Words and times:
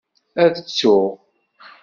Ad 0.43 0.53
tsuɣ. 0.59 1.05